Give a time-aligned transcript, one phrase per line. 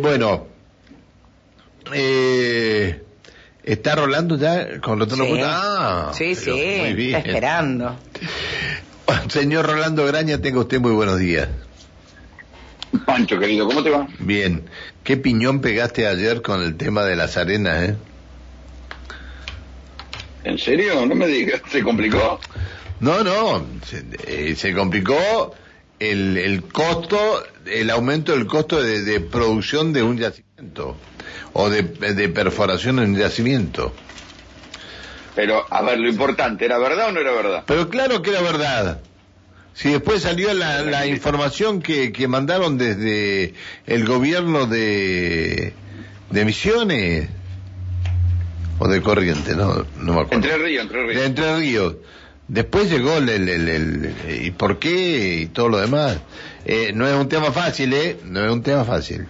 [0.00, 0.46] bueno,
[1.92, 3.02] eh,
[3.62, 7.14] ¿está Rolando ya con los Sí, Ah, sí, pero sí, muy bien.
[7.16, 7.96] está esperando.
[9.28, 11.48] Señor Rolando Graña, tenga usted muy buenos días.
[13.04, 14.06] Pancho, querido, ¿cómo te va?
[14.18, 14.64] Bien,
[15.04, 17.96] ¿qué piñón pegaste ayer con el tema de las arenas, eh?
[20.44, 21.04] ¿En serio?
[21.06, 22.40] No me digas, ¿se complicó?
[23.00, 25.54] No, no, se, eh, se complicó
[25.98, 30.96] el, el costo, el aumento del costo de, de producción de un yacimiento
[31.52, 33.92] o de, de perforación en un yacimiento.
[35.34, 37.64] Pero, a ver, lo importante, ¿era verdad o no era verdad?
[37.66, 39.00] Pero claro que era verdad.
[39.74, 43.52] Si después salió la, la información que, que mandaron desde
[43.86, 45.74] el gobierno de,
[46.30, 47.28] de Misiones
[48.78, 50.32] o de Corriente, no, no me acuerdo.
[50.32, 51.26] Entre Ríos, Entre de.
[51.26, 51.96] Entre Ríos.
[52.48, 56.18] Después llegó el, el, el- el- y por qué y todo lo demás.
[56.64, 58.18] Eh, no es un tema fácil, ¿eh?
[58.24, 59.26] No es un tema fácil.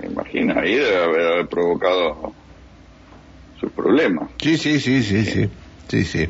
[0.00, 2.34] Me imagino, ahí debe haber provocado
[3.60, 4.30] sus problemas.
[4.40, 5.50] Sí, sí, sí, sí, sí,
[5.88, 6.28] sí, sí.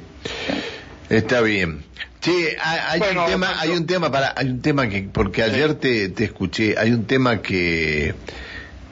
[1.09, 1.85] Está bien.
[2.21, 5.43] Sí, hay, hay Bueno, un tema, hay un tema para, hay un tema que, porque
[5.43, 8.15] ayer te, te escuché, hay un tema que,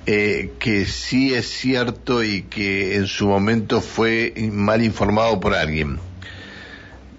[0.06, 5.98] eh, que sí es cierto y que en su momento fue mal informado por alguien.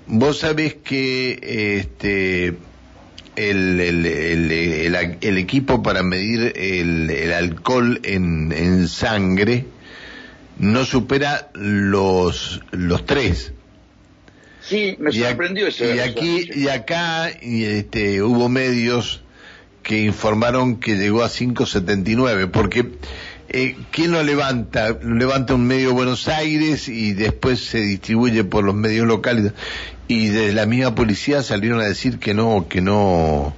[0.08, 2.48] Vos sabés que este
[3.36, 9.66] el, el, el, el- el equipo para medir el, alcohol en, en sangre
[10.60, 13.54] no supera los los tres.
[14.62, 19.22] Sí, me sorprendió ese y aquí y acá y este hubo medios
[19.82, 22.86] que informaron que llegó a 5.79 porque
[23.50, 24.90] eh, ¿quién lo levanta?
[25.02, 29.54] Lo levanta un medio Buenos Aires y después se distribuye por los medios locales
[30.08, 33.56] y desde la misma policía salieron a decir que no que no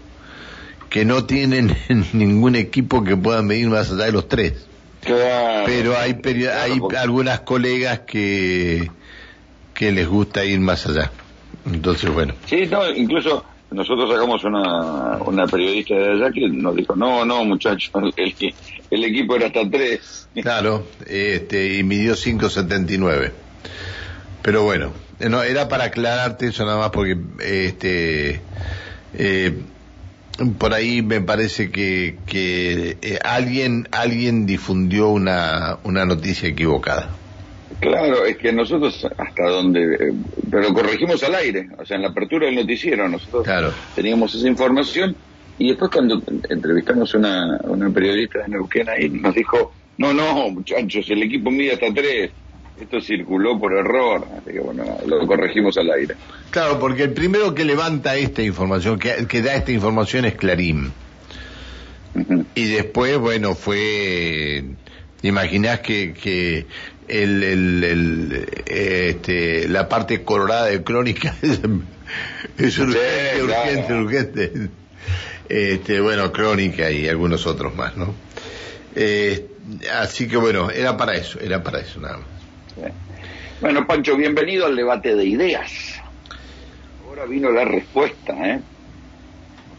[0.90, 1.76] que no tienen
[2.14, 4.54] ningún equipo que pueda medir más allá de los tres
[5.02, 5.64] Claro.
[5.68, 8.90] pero hay peri- Claro, hay porque- algunas colegas que
[9.74, 11.12] que les gusta ir más allá
[11.66, 16.96] entonces bueno Sí, no, incluso nosotros sacamos una, una periodista de allá que nos dijo,
[16.96, 18.54] no, no, muchachos, el,
[18.92, 20.26] el equipo era hasta tres.
[20.42, 23.32] claro este y midió 5.79
[24.42, 28.42] pero bueno eh, no era para aclararte eso nada más porque este
[29.14, 29.58] eh,
[30.58, 37.10] por ahí me parece que que eh, alguien alguien difundió una una noticia equivocada
[37.80, 40.14] Claro, es que nosotros hasta donde, eh,
[40.50, 43.74] pero corregimos al aire, o sea, en la apertura del noticiero nosotros Claro.
[43.96, 45.16] teníamos esa información
[45.58, 51.10] y después cuando entrevistamos a una, periodista de Neuquén ahí nos dijo, no, no, muchachos,
[51.10, 52.32] el equipo mide hasta tres,
[52.80, 56.16] esto circuló por error, así que bueno, lo corregimos al aire.
[56.52, 60.92] Claro, porque el primero que levanta esta información, que, que da esta información es Clarín.
[62.54, 64.64] Y después, bueno, fue,
[65.30, 66.66] imaginás que, que
[67.08, 71.60] el, el, el, este, la parte colorada de crónica es,
[72.58, 74.70] es urgente, Sí, urgente, urgente.
[75.48, 78.14] Este, bueno, crónica y algunos otros más, ¿no?
[78.96, 79.48] Eh,
[79.94, 82.92] así que bueno, era para eso, era para eso nada más.
[83.62, 86.02] Bueno, Pancho, bienvenido al debate de ideas.
[87.08, 88.60] Ahora vino la respuesta, ¿eh?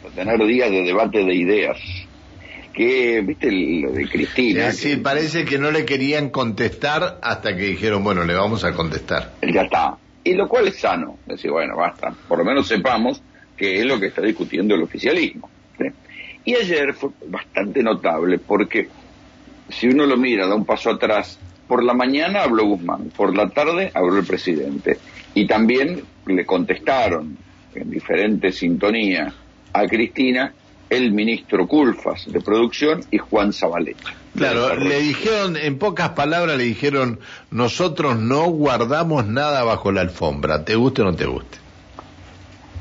[0.02, 1.78] Vamos a tener días de debate de ideas.
[2.76, 4.70] Que, viste, lo de Cristina.
[4.70, 8.74] Sí, que parece que no le querían contestar hasta que dijeron, bueno, le vamos a
[8.74, 9.32] contestar.
[9.40, 9.96] ya está.
[10.22, 11.18] Y lo cual es sano.
[11.24, 12.14] Decir, bueno, basta.
[12.28, 13.22] Por lo menos sepamos
[13.56, 15.48] qué es lo que está discutiendo el oficialismo.
[15.78, 15.86] ¿sí?
[16.44, 18.90] Y ayer fue bastante notable porque
[19.70, 21.38] si uno lo mira, da un paso atrás.
[21.66, 24.98] Por la mañana habló Guzmán, por la tarde habló el presidente.
[25.32, 27.38] Y también le contestaron
[27.74, 29.32] en diferentes sintonías
[29.72, 30.52] a Cristina
[30.90, 34.14] el ministro Culfas de Producción y Juan Zabaleta.
[34.36, 37.20] Claro, le dijeron, en pocas palabras le dijeron,
[37.50, 41.58] nosotros no guardamos nada bajo la alfombra, te guste o no te guste.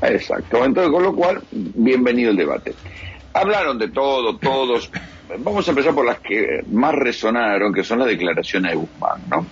[0.02, 0.64] Exacto.
[0.64, 2.74] Entonces, con lo cual, bienvenido el debate.
[3.32, 4.90] Hablaron de todo, todos.
[5.38, 9.46] Vamos a empezar por las que más resonaron, que son las declaraciones de Guzmán, ¿no?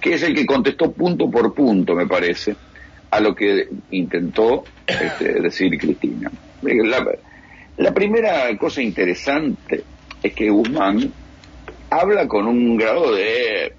[0.00, 2.56] Que es el que contestó punto por punto, me parece,
[3.10, 6.30] a lo que intentó este, decir Cristina.
[6.62, 7.06] La,
[7.80, 9.82] la primera cosa interesante
[10.22, 11.10] es que Guzmán
[11.88, 13.72] habla con un grado de,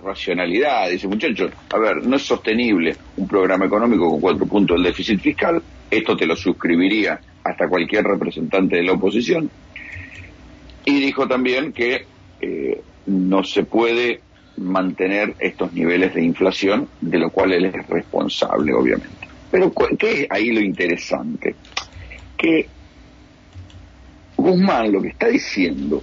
[0.00, 0.88] racionalidad.
[0.88, 5.20] Dice, muchachos, a ver, no es sostenible un programa económico con cuatro puntos del déficit
[5.20, 5.60] fiscal.
[5.90, 9.50] Esto te lo suscribiría hasta cualquier representante de la oposición.
[10.84, 12.06] Y dijo también que
[12.40, 14.20] eh, no se puede
[14.56, 19.26] mantener estos niveles de inflación, de lo cual él es responsable, obviamente.
[19.50, 21.56] Pero, ¿qué es ahí lo interesante?
[22.38, 22.68] Que
[24.42, 26.02] Guzmán lo que está diciendo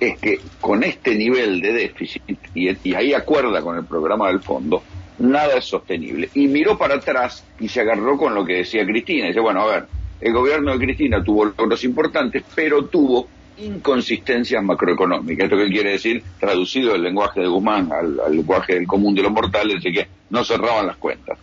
[0.00, 2.22] es que con este nivel de déficit,
[2.54, 4.82] y, ahí acuerda con el programa del fondo,
[5.18, 6.28] nada es sostenible.
[6.34, 9.26] Y miró para atrás y se agarró con lo que decía Cristina.
[9.26, 9.86] dice, bueno, a ver,
[10.20, 13.28] el gobierno de Cristina tuvo logros importantes, pero tuvo
[13.58, 15.44] inconsistencias macroeconómicas.
[15.44, 16.22] ¿Esto qué quiere decir?
[16.38, 20.44] Traducido del lenguaje de Guzmán al, lenguaje del común de los mortales, de que no
[20.44, 21.38] cerraban las cuentas.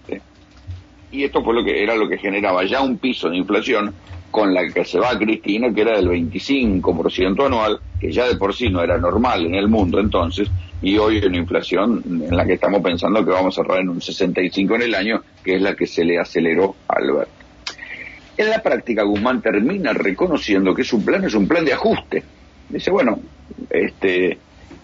[1.11, 3.93] Y esto fue lo que era lo que generaba ya un piso de inflación
[4.35, 8.53] con la que se va Cristina, que era del 25% anual, que ya de por
[8.53, 10.51] sí no era normal en el mundo entonces,
[10.81, 14.01] y hoy una inflación en la que estamos pensando que vamos a cerrar en un
[14.01, 17.31] 65 en el año, que es la que se le aceleró a Alberto.
[18.35, 22.21] En la práctica, Guzmán termina reconociendo que su plan es un plan de ajuste.
[22.67, 23.17] Dice, bueno,
[23.69, 24.37] este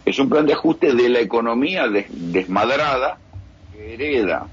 [0.06, 3.18] es un plan de ajuste de la economía desmadrada
[3.74, 4.48] que hereda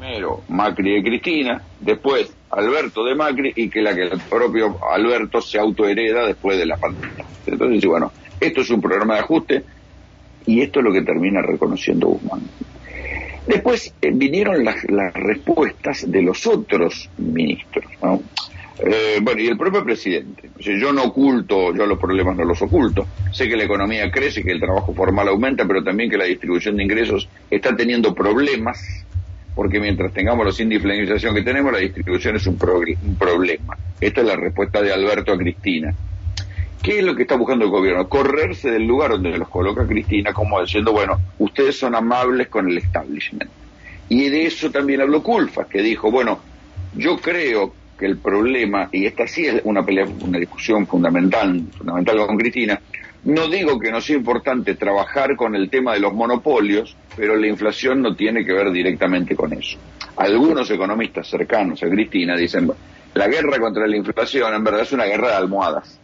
[0.00, 5.42] primero Macri de Cristina, después Alberto de Macri y que la que el propio Alberto
[5.42, 7.24] se autohereda después de la pandemia.
[7.46, 8.10] Entonces bueno,
[8.40, 9.64] esto es un programa de ajuste
[10.46, 12.40] y esto es lo que termina reconociendo Guzmán.
[13.46, 14.82] Después eh, vinieron las,
[15.12, 17.84] respuestas de los otros ministros,
[18.82, 20.48] eh, bueno, y el propio presidente.
[20.58, 23.06] yo no oculto, yo los problemas no los oculto.
[23.30, 26.76] Sé que la economía crece, que el trabajo formal aumenta, pero también que la distribución
[26.76, 29.04] de ingresos está teniendo problemas,
[29.60, 33.76] porque mientras tengamos los índices de que tenemos, la distribución es un, un problema.
[34.00, 35.94] Esta es la respuesta de Alberto a Cristina.
[36.82, 38.08] ¿Qué es lo que está buscando el gobierno?
[38.08, 42.78] Correrse del lugar donde los coloca Cristina como diciendo, bueno, ustedes son amables con el
[42.78, 43.50] establishment.
[44.08, 46.40] Y de eso también habló Culfas, que dijo, bueno,
[46.96, 52.26] yo creo que el problema, y esta sí es una pelea, una discusión fundamental, fundamental
[52.26, 52.80] con Cristina,
[53.24, 57.46] no digo que no sea importante trabajar con el tema de los monopolios, pero la
[57.46, 59.78] inflación no tiene que ver directamente con eso.
[60.16, 62.70] Algunos economistas cercanos a Cristina dicen,
[63.14, 66.00] la guerra contra la inflación en verdad es una guerra de almohadas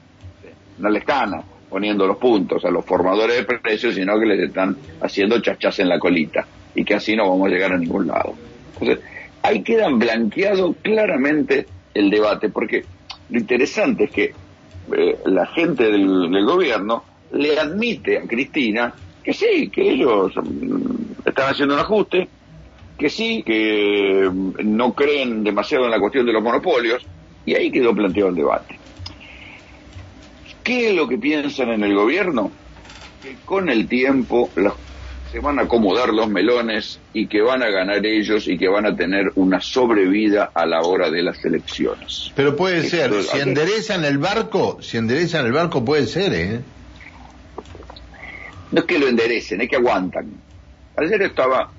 [0.78, 4.76] no le están poniendo los puntos a los formadores de precios, sino que les están
[5.00, 8.34] haciendo chachas en la colita y que así no vamos a llegar a ningún lado.
[8.74, 9.04] Entonces,
[9.42, 12.84] ahí queda blanqueado claramente el debate, porque
[13.30, 14.34] lo interesante es que
[14.96, 21.50] eh, la gente del, gobierno le admite a Cristina que sí, que ellos mm, están
[21.50, 22.28] haciendo un ajuste,
[22.98, 27.04] que sí, que mm, no creen demasiado en la cuestión de los monopolios,
[27.44, 28.78] y ahí quedó planteado el debate.
[30.62, 32.50] ¿Qué es lo que piensan en el gobierno?
[33.22, 34.50] Que con el tiempo
[35.36, 38.86] se van a acomodar los melones y que van a ganar ellos y que van
[38.86, 42.32] a tener una sobrevida a la hora de las elecciones.
[42.34, 46.60] Pero puede ser, si enderezan el barco, si enderezan el barco puede ser, ¿eh?
[48.72, 50.30] No es que lo enderecen, es que aguantan.
[50.96, 51.70] Ayer estaba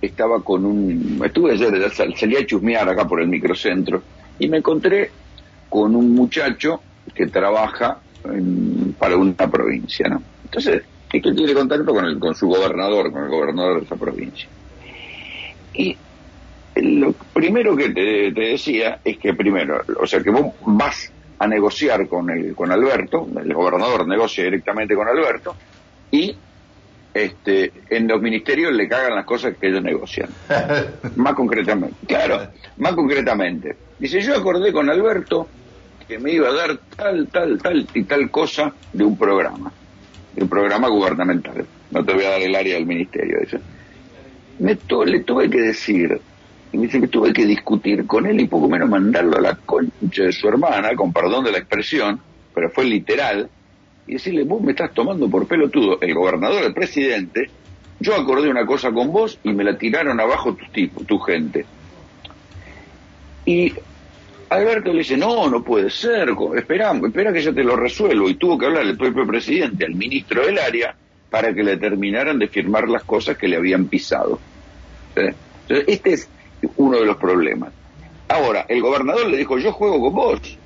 [0.00, 4.00] estaba con un estuve ayer salí a chusmear acá por el microcentro
[4.38, 5.10] y me encontré
[5.68, 6.80] con un muchacho
[7.12, 7.98] que trabaja
[8.96, 10.22] para una provincia, ¿no?
[10.44, 10.82] Entonces,
[11.20, 14.48] que tiene contacto con, el, con su gobernador, con el gobernador de esa provincia.
[15.74, 15.96] Y
[16.76, 22.08] lo primero que te, decía es que primero, o sea, que vos vas a negociar
[22.08, 25.54] con, el, con Alberto, el gobernador negocia directamente con Alberto,
[26.10, 26.34] y
[27.12, 30.30] este, en los ministerios le cagan las cosas que ellos negocian.
[31.16, 32.48] más concretamente, claro,
[32.78, 33.76] más concretamente.
[33.98, 35.48] Dice, yo acordé con Alberto
[36.08, 39.72] que me iba a dar tal, tal, tal y tal cosa de un programa,
[40.36, 41.66] un programa gubernamental.
[41.90, 43.38] No te voy a dar el área del ministerio.
[43.40, 43.58] Dice.
[44.58, 46.20] Me le tuve que decir,
[46.72, 49.56] y me dice que tuve que discutir con él y poco menos mandarlo a la
[49.56, 52.20] concha de su hermana, con perdón de la expresión,
[52.54, 53.48] pero fue literal,
[54.06, 57.50] y decirle, vos me estás tomando por pelotudo, el gobernador, el presidente,
[58.00, 61.64] yo acordé una cosa con vos y me la tiraron abajo tus tipos, tu gente.
[63.44, 63.72] Y
[64.52, 68.28] Alberto le dice, no, no puede ser, espera, espera que yo te lo resuelvo.
[68.28, 70.94] Y tuvo que hablar el propio presidente al ministro del área
[71.30, 74.38] para que le terminaran de firmar las cosas que le habían pisado.
[75.16, 76.28] Entonces, este es
[76.76, 77.72] uno de los problemas.
[78.28, 80.58] Ahora, el gobernador le dijo, yo juego con vos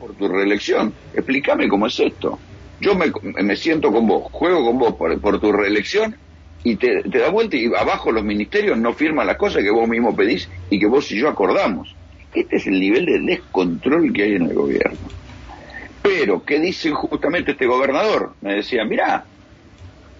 [0.00, 0.94] por tu reelección.
[1.12, 2.38] Explícame cómo es esto.
[2.80, 6.16] Yo me, siento con vos, juego con vos por, tu reelección
[6.64, 9.86] y te, te da vuelta y abajo los ministerios no firman las cosas que vos
[9.86, 11.94] mismo pedís y que vos y yo acordamos.
[12.34, 14.98] Este es el nivel de descontrol que hay en el gobierno.
[16.02, 18.34] Pero, ¿qué dice justamente este gobernador?
[18.40, 19.24] Me decía, mirá,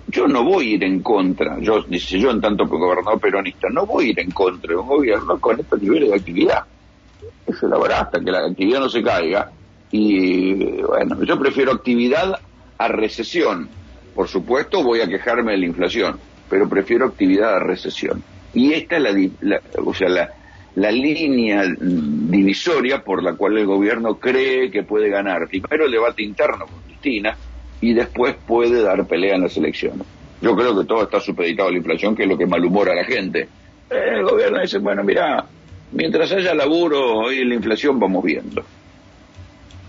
[0.08, 3.86] yo no voy a ir en contra, yo, dice yo en tanto gobernador peronista, no
[3.86, 6.64] voy a ir en contra de un gobierno con estos niveles de actividad.
[7.46, 9.50] Eso es la verdad, hasta que la actividad no se caiga.
[9.90, 12.40] Y bueno, yo prefiero actividad
[12.78, 13.68] a recesión.
[14.14, 18.22] Por supuesto voy a quejarme de la inflación, pero prefiero actividad a recesión.
[18.54, 19.02] Y esta es
[19.40, 20.30] la, o sea, la,
[20.76, 26.22] la línea divisoria por la cual el gobierno cree que puede ganar primero el debate
[26.22, 27.34] interno con Cristina
[27.80, 30.06] y después puede dar pelea en las elecciones.
[30.42, 32.96] Yo creo que todo está supeditado a la inflación, que es lo que malhumora a
[32.96, 33.48] la gente.
[33.88, 35.46] El gobierno dice, bueno, mira,
[35.92, 38.62] mientras haya laburo y la inflación vamos viendo.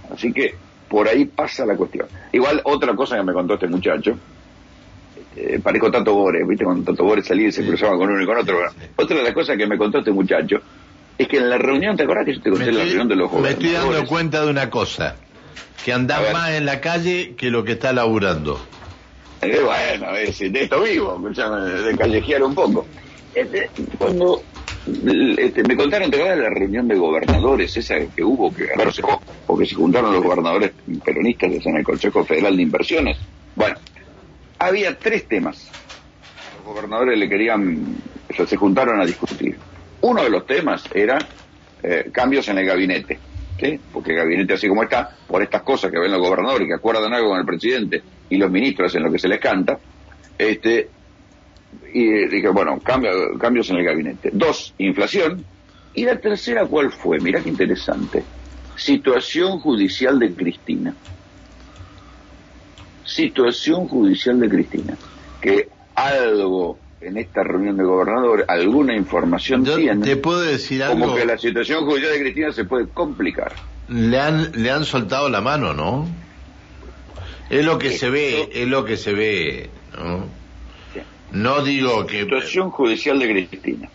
[0.10, 0.56] Así que
[0.88, 2.08] por ahí pasa la cuestión.
[2.32, 4.18] Igual otra cosa que me contó este muchacho,
[5.36, 6.64] eh, parezco Tato Bores, ¿viste?
[6.64, 8.58] Cuando Tato Bores salía y se cruzaba con uno y con otro.
[8.96, 10.62] Otra de las cosas que me contó este muchacho
[11.18, 13.30] es que en la reunión, ¿te acuerdas que yo te conté la reunión de los
[13.30, 13.58] jóvenes?
[13.58, 15.16] Me estoy dando cuenta de una cosa,
[15.84, 18.60] que andan más en la calle que lo que está laburando.
[19.42, 22.86] Eh, bueno, es de esto vivo, de callejear un poco.
[23.34, 24.42] Este, cuando
[25.38, 28.68] este, me contaron, ¿te acuerdas de la reunión de gobernadores, esa que hubo, que
[29.48, 30.72] o que se juntaron los gobernadores
[31.04, 33.18] peronistas en el Consejo Federal de Inversiones?
[33.56, 33.76] Bueno,
[34.60, 35.70] había tres temas.
[36.58, 37.98] Los gobernadores le querían,
[38.46, 39.58] se juntaron a discutir.
[40.02, 41.18] Uno de los temas era
[41.84, 43.20] eh, cambios en el gabinete,
[43.60, 43.80] ¿sí?
[43.92, 47.14] porque el gabinete así como está, por estas cosas que ven los gobernadores, que acuerdan
[47.14, 49.80] algo con el presidente y los ministros en lo que se les canta,
[50.38, 50.90] este,
[51.94, 54.30] y dije, bueno, cambios en el gabinete.
[54.34, 55.44] Dos, inflación.
[55.94, 57.20] Y la tercera, ¿cuál fue?
[57.20, 58.24] Mirá qué interesante.
[58.76, 60.94] Situación judicial de Cristina.
[63.04, 64.98] Situación judicial de Cristina.
[65.42, 70.06] Que algo en esta reunión de gobernadores, alguna información tiene.
[70.06, 71.06] Te puedo decir algo.
[71.06, 73.54] Como que la situación judicial de Cristina se puede complicar.
[73.88, 76.08] Le han, le han soltado la mano, ¿no?
[77.50, 80.26] Es lo que se ve, es lo que se ve, ¿no?
[81.32, 82.24] No digo que...
[82.24, 83.90] Situación judicial de Cristina.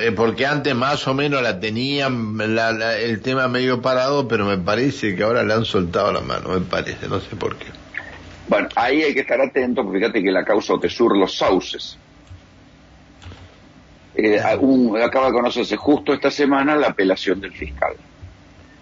[0.00, 5.14] Eh, porque antes más o menos la tenían el tema medio parado, pero me parece
[5.14, 7.66] que ahora le han soltado la mano, me parece, no sé por qué.
[8.48, 11.98] Bueno, ahí hay que estar atento, porque fíjate que la causa Otesur, los sauces.
[14.14, 17.94] Eh, acaba de conocerse justo esta semana la apelación del fiscal.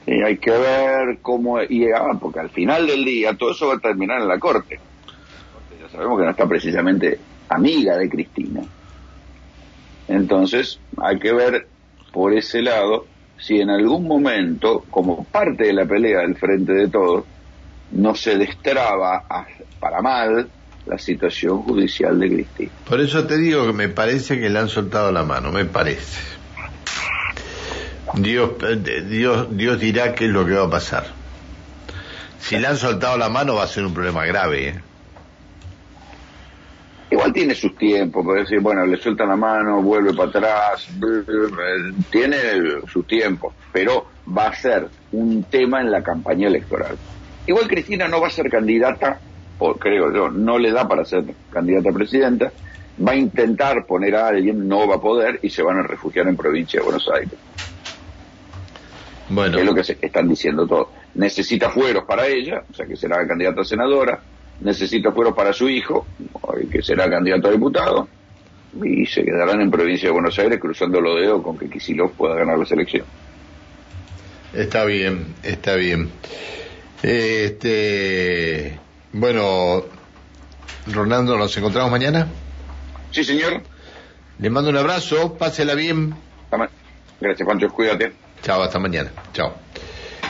[0.07, 1.62] hay que ver cómo...
[1.62, 4.81] Y, ah, porque al final del día todo eso va a terminar en la corte
[5.90, 8.62] sabemos que no está precisamente amiga de Cristina.
[10.09, 11.67] Entonces, hay que ver
[12.12, 13.07] por ese lado
[13.38, 17.25] si en algún momento, como parte de la pelea del frente de todos,
[17.92, 19.25] no se destraba
[19.78, 20.49] para mal
[20.87, 22.70] la situación judicial de Cristina.
[22.88, 26.20] Por eso te digo que me parece que le han soltado la mano, me parece.
[28.14, 31.06] Dios, eh, Dios, Dios dirá qué es lo que va a pasar.
[32.40, 34.68] Si le han soltado la mano va a ser un problema grave.
[34.68, 34.80] ¿eh?
[37.11, 40.88] Igual tiene sus tiempos, puede decir, bueno, le suelta la mano, vuelve para atrás,
[42.11, 42.38] tiene
[42.87, 44.06] sus tiempos, pero
[44.37, 46.97] va a ser un tema en la campaña electoral.
[47.47, 49.18] Igual Cristina no va a ser candidata,
[49.59, 52.52] o creo yo, no le da para ser candidata a presidenta,
[53.06, 56.28] va a intentar poner a alguien, no va a poder y se van a refugiar
[56.28, 57.35] en provincia de Buenos Aires.
[59.30, 59.59] Bueno.
[59.59, 60.88] es lo que se están diciendo todos.
[61.14, 64.20] Necesita fueros para ella, o sea que será candidata a senadora,
[64.61, 66.06] necesita fueros para su hijo,
[66.70, 68.09] que será candidato a diputado,
[68.82, 72.37] y se quedarán en provincia de Buenos Aires cruzando los dedos con que Kicillof pueda
[72.37, 73.04] ganar la selección.
[74.52, 76.11] Está bien, está bien.
[77.02, 78.78] Este,
[79.12, 79.85] bueno,
[80.87, 82.28] Ronaldo, ¿nos encontramos mañana?
[83.11, 83.62] Sí, señor.
[84.38, 86.14] Le mando un abrazo, pásela bien.
[87.21, 88.12] Gracias, Pancho, cuídate.
[88.42, 89.12] Chao, hasta mañana.
[89.35, 89.54] Chao.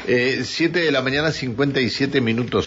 [0.06, 2.58] Eh, siete de la mañana, 57 minutos.